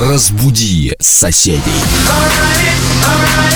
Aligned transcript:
Разбуди 0.00 0.96
соседей. 0.98 1.60
Alright, 2.08 2.80
alright, 3.04 3.50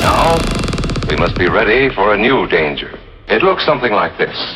Now, 0.00 0.36
we 1.08 1.16
must 1.16 1.38
be 1.38 1.48
ready 1.48 1.88
for 1.94 2.14
a 2.14 2.16
new 2.18 2.48
danger. 2.48 2.98
It 3.28 3.42
looks 3.42 3.64
something 3.64 3.92
like 3.92 4.18
this. 4.18 4.55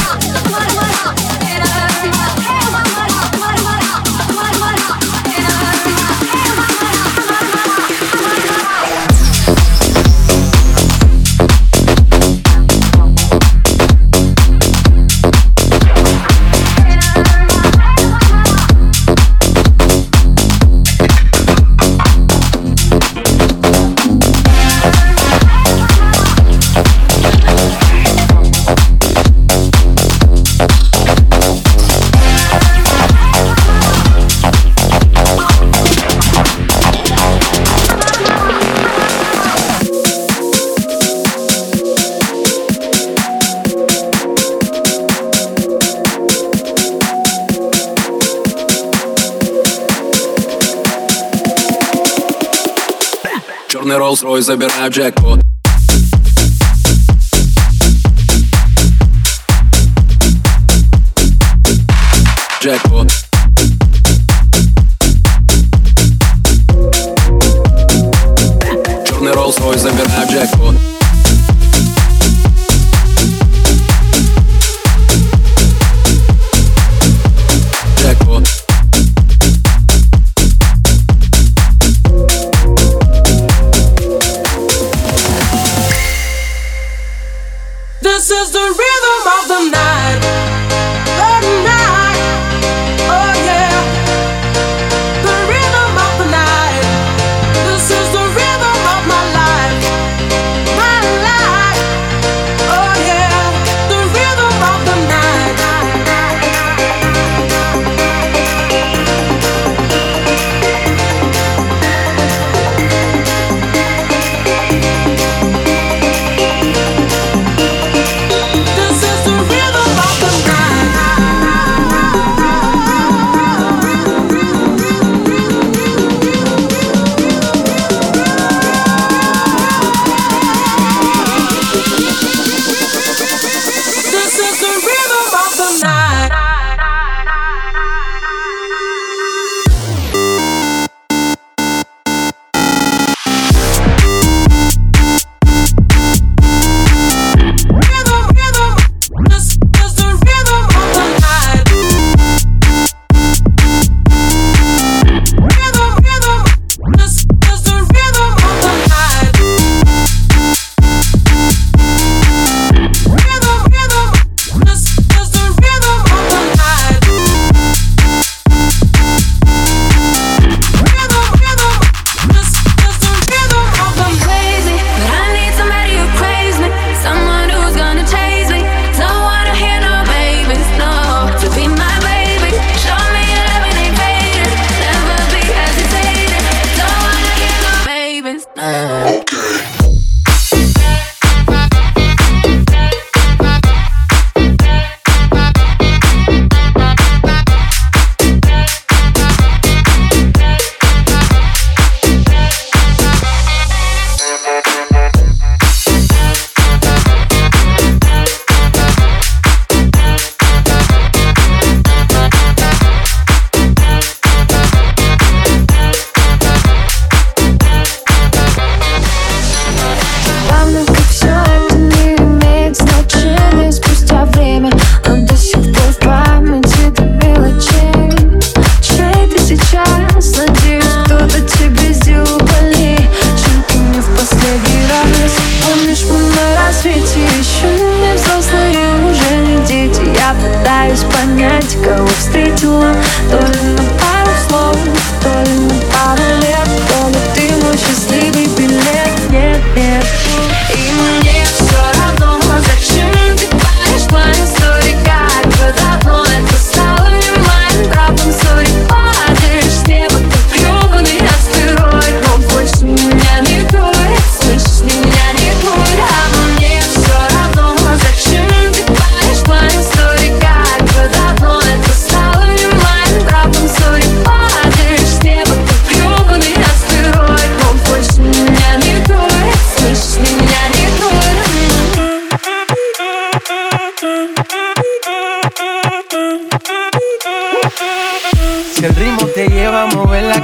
забираю 54.51 54.91
джек 54.91 55.20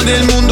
Del 0.00 0.24
mundo, 0.24 0.51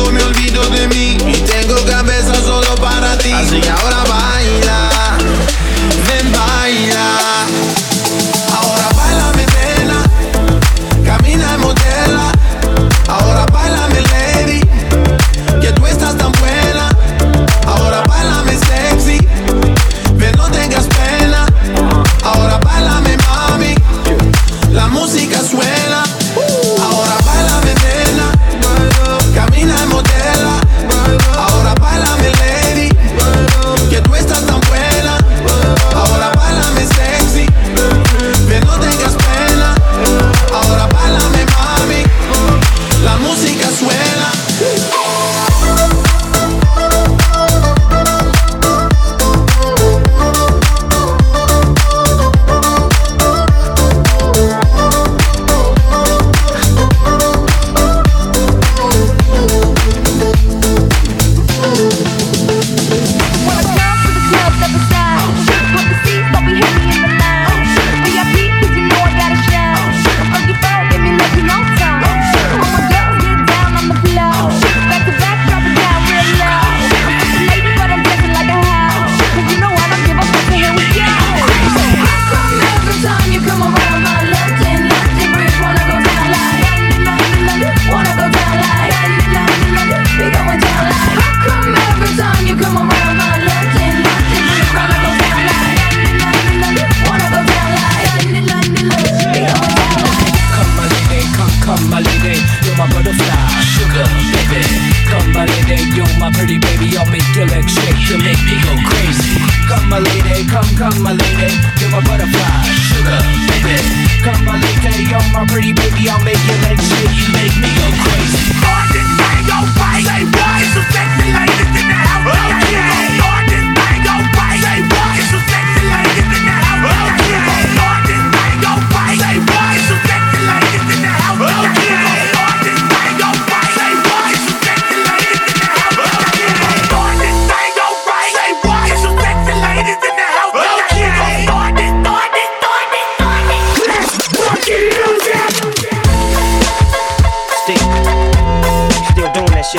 lady, 105.71 105.95
you're 105.95 106.15
my 106.19 106.31
pretty 106.35 106.59
baby, 106.59 106.97
I'll 106.99 107.07
make 107.11 107.27
your 107.35 107.47
legs 107.47 107.71
shake, 107.71 107.99
you 108.11 108.19
make 108.19 108.41
me 108.43 108.59
go 108.67 108.75
crazy. 108.91 109.39
Come 109.71 109.87
my 109.89 109.99
lady, 110.03 110.43
come, 110.51 110.67
come 110.75 110.99
my 111.03 111.15
lady, 111.15 111.55
you're 111.79 111.91
my 111.95 112.03
butterfly, 112.03 112.67
sugar 112.91 113.23
baby. 113.47 113.79
Come 114.27 114.43
my 114.45 114.59
lady, 114.59 115.07
you're 115.07 115.23
my 115.31 115.47
pretty 115.47 115.73
baby, 115.73 116.11
I'll 116.11 116.23
make 116.27 116.43
your 116.47 116.59
legs 116.67 116.83
shake, 116.83 117.15
you 117.15 117.29
make 117.39 117.55
me 117.63 117.71
go 117.79 117.87
crazy. 118.03 118.51
On 118.67 118.85
this 118.91 119.07
thing, 119.07 119.43
go 119.47 119.59
right, 119.79 120.03
say 120.03 120.23
what? 120.27 120.59
It's 120.59 120.75
so 120.75 120.83
sexy, 120.91 121.29
ladies 121.31 121.75
in 121.79 121.87
the 121.87 121.99
house. 121.99 122.27
Oh, 122.27 122.51
okay. 122.51 123.23
On 123.31 123.43
this 123.47 123.67
thing, 123.71 124.01
go 124.03 124.15
right, 124.19 124.59
say 124.59 124.79
what? 124.91 125.15
It's 125.23 125.31
so 125.31 125.39
sexy, 125.39 125.83
ladies 125.87 126.31
in 126.35 126.43
the 126.51 126.57
house. 126.59 126.83
Okay. 126.83 127.39
On 127.79 127.99
this 128.11 128.25
thing, 128.35 128.57
go 128.59 128.73
right, 128.91 129.17
say 129.23 129.39
what? 129.39 129.60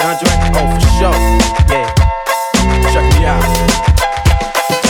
100? 0.02 0.18
Oh, 0.58 0.66
for 0.66 0.82
sure. 0.98 1.14
Yeah. 1.70 1.86
Check 2.90 3.06
me 3.14 3.26
out. 3.30 3.46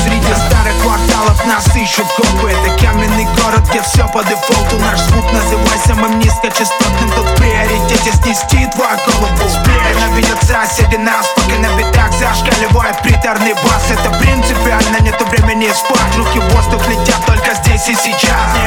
Среди 0.04 0.34
старых 0.34 0.76
кварталов 0.82 1.46
нас 1.46 1.68
ищут 1.76 2.08
копы 2.16 2.50
Это 2.50 2.84
каменный 2.84 3.28
город, 3.38 3.62
где 3.70 3.82
все 3.82 4.08
по 4.08 4.24
дефолту 4.24 4.80
Наш 4.80 5.00
звук 5.02 5.26
называй 5.34 5.78
самым 5.86 6.18
низкочастотным 6.20 7.12
Тут 7.16 7.26
в 7.28 7.36
приоритете 7.36 8.12
снести 8.12 8.66
твою 8.72 8.98
голову 9.06 9.50
Сплей 9.50 9.80
ненавидят 9.96 10.42
соседи 10.44 10.96
нас 10.96 11.28
Пока 11.36 11.60
на 11.60 11.76
битах 11.78 12.12
зашкаливает 12.14 13.02
приторный 13.02 13.54
бас 13.54 13.92
Это 13.92 14.10
принципиально, 14.18 15.02
нету 15.02 15.26
времени 15.26 15.70
спать 15.74 16.16
Руки 16.18 16.40
в 16.40 16.56
воздух 16.56 16.88
летят 16.88 17.24
только 17.26 17.54
здесь 17.56 17.88
и 17.90 17.96
сейчас 17.96 18.61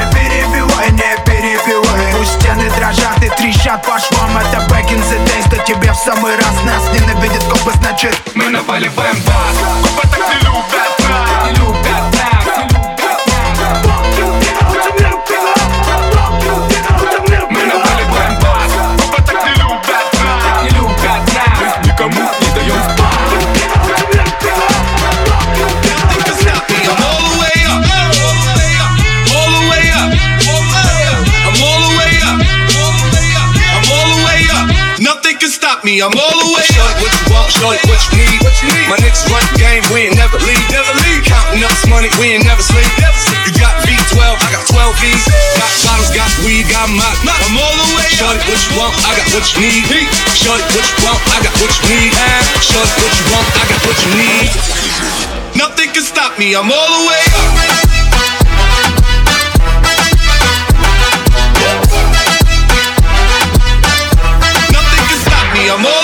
в 5.94 5.96
самый 5.96 6.34
раз. 6.36 6.62
Нас 6.64 6.88
ненавидят 6.92 7.44
копы, 7.44 7.72
значит 7.80 8.20
Мы 8.34 8.48
наваливаем 8.48 9.16
бас 9.22 9.56
Копы 9.82 10.03
I'm 36.02 36.10
all 36.10 36.36
the 36.42 36.50
way 36.50 36.66
up. 36.82 36.98
What 36.98 37.12
you 37.14 37.24
want, 37.30 37.46
shorty, 37.54 37.78
what 37.86 38.00
you 38.10 38.26
need. 38.26 38.40
My 38.90 38.98
niggas 38.98 39.22
run 39.30 39.44
the 39.52 39.62
game, 39.62 39.82
we 39.94 40.10
ain't 40.10 40.18
never 40.18 40.40
leave. 40.42 40.64
Never 40.74 40.90
leave. 41.06 41.22
Counting 41.22 41.62
up 41.62 41.70
this 41.70 41.86
money, 41.86 42.10
we 42.18 42.34
ain't 42.34 42.42
never 42.42 42.62
sleep. 42.62 42.88
You 43.46 43.52
got 43.60 43.78
V12, 43.86 44.18
I 44.18 44.48
got 44.50 44.64
12 44.66 44.90
V's. 44.98 45.24
Got 45.54 45.70
bottles, 45.86 46.10
got 46.10 46.30
weed, 46.42 46.66
got 46.66 46.90
my. 46.90 47.06
I'm 47.06 47.54
all 47.54 47.76
the 47.78 47.88
way 47.94 48.10
up. 48.10 48.18
Shorty, 48.18 48.42
what 48.50 48.58
you 48.58 48.72
want, 48.74 48.94
I 49.06 49.12
got 49.14 49.28
what 49.30 49.44
you 49.54 49.58
need. 49.62 49.86
Shorty, 50.34 50.66
what 50.74 50.82
you 50.82 50.98
want, 51.06 51.20
I 51.30 51.36
got 51.46 51.54
what 51.62 51.70
you 51.70 51.84
need. 51.94 52.12
Shorty, 52.58 52.94
what 52.98 53.14
you 53.14 53.26
want, 53.30 53.46
I 53.54 53.62
got 53.70 53.80
what 53.86 53.98
you 54.02 54.10
need. 54.18 54.50
Nothing 55.54 55.88
can 55.94 56.02
stop 56.02 56.34
me. 56.42 56.58
I'm 56.58 56.66
all 56.66 56.90
the 56.90 57.02
way 57.06 57.22
up. 57.38 57.93
amor. 65.70 66.03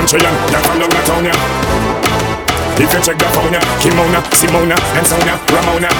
Country 0.00 0.24
and 0.24 0.36
girl 0.48 0.64
from 0.64 0.80
down 0.80 1.04
town 1.04 1.24
ya. 1.28 1.34
If 2.80 2.88
you 2.88 3.00
check 3.04 3.20
the 3.20 3.28
phone 3.36 3.52
ya 3.52 3.60
Kimona, 3.84 4.20
Simona, 4.32 4.76
and 4.96 5.04
Sonia, 5.04 5.36
Ramona. 5.52 5.90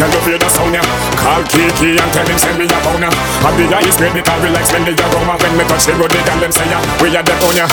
Girl 0.00 0.08
you 0.08 0.20
feel 0.24 0.38
the 0.40 0.48
sound 0.48 0.72
ya. 0.72 0.80
Call 1.20 1.44
Kiki 1.44 2.00
and 2.00 2.10
tell 2.16 2.24
him 2.24 2.38
send 2.40 2.56
me 2.56 2.64
a 2.64 2.78
phone 2.80 3.04
ya. 3.04 3.12
And 3.44 3.54
the 3.60 3.76
ice 3.76 4.00
great 4.00 4.16
because 4.16 4.40
we 4.40 4.48
like 4.48 4.64
spend 4.64 4.88
the 4.88 4.96
aroma. 4.96 5.36
When 5.44 5.52
me 5.60 5.64
touch 5.68 5.84
the 5.84 5.92
road 6.00 6.08
the 6.08 6.20
girl 6.24 6.40
them 6.40 6.52
say 6.56 6.64
ya 6.72 6.80
We 7.04 7.12
are 7.12 7.20
the 7.20 7.36
on 7.44 7.52
ya. 7.52 7.68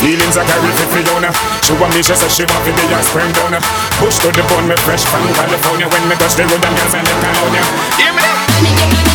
Feelings 0.00 0.36
are 0.40 0.48
carried 0.48 0.76
for 0.80 0.88
Fiona. 0.96 1.28
She 1.60 1.76
want 1.76 1.92
me, 1.92 2.00
she 2.00 2.16
said 2.16 2.32
she 2.32 2.48
want 2.48 2.64
to 2.64 2.72
be 2.72 2.84
a 2.88 2.98
sperm 3.04 3.28
donor 3.36 3.60
Push 4.00 4.16
to 4.24 4.32
the 4.32 4.40
bone, 4.48 4.64
me 4.64 4.76
fresh 4.80 5.04
from 5.04 5.28
California. 5.36 5.84
When 5.92 6.08
me 6.08 6.16
touch 6.16 6.40
the 6.40 6.48
road, 6.48 6.64
them 6.64 6.72
girls 6.72 6.96
and 6.96 7.04
them 7.04 7.20
call 7.36 7.52
ya. 7.52 7.64
Hear 8.00 8.12
me? 8.16 9.09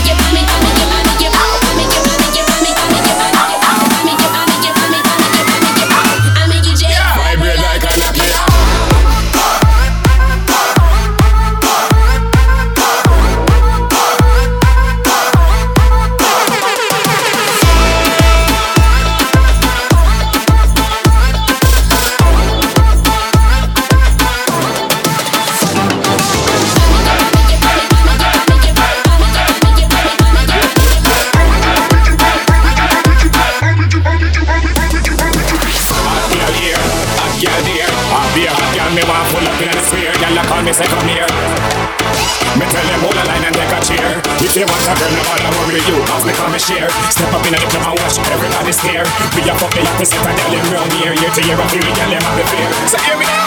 Share. 46.66 46.90
Step 47.14 47.30
up 47.30 47.46
in 47.46 47.54
the 47.54 47.62
club 47.62 47.94
and 47.94 48.00
watch 48.02 48.18
everybody 48.26 48.74
stare. 48.74 49.06
We 49.38 49.46
a 49.46 49.54
fuck 49.54 49.70
the 49.70 49.86
opposite 49.86 50.18
and 50.18 50.34
girl 50.34 50.50
them 50.50 50.66
round 50.74 50.92
here. 50.98 51.14
Year 51.14 51.30
to 51.30 51.42
year, 51.46 51.58
I 51.62 51.68
feel 51.70 51.86
the 51.86 51.94
girl 51.94 52.10
them 52.10 52.22
have 52.26 52.38
the 52.42 52.46
fear. 52.50 52.66
So 52.90 52.98
hear 53.06 53.18
me 53.22 53.26
now. 53.30 53.46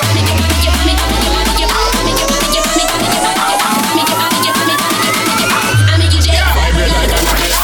Vibrate 6.55 6.95
like 6.95 7.11
a 7.11 7.19
Nokia. 7.27 7.59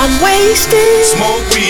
I'm 0.00 0.16
wasted. 0.22 1.04
Smoke 1.04 1.44
weed 1.52 1.69